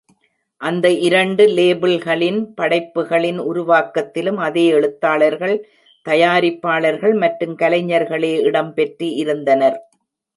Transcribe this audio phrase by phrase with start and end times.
[0.61, 5.55] அந்த இரண்டு லேபிள்களின் படைப்புக்களின் உருவாக்கத்திலும் அதே எழுத்தாளர்கள்,
[6.05, 9.77] தயாரிப்பாளர்கள் மற்றும் கலைஞர்களே இடம் பெற்று இருந்தனர்.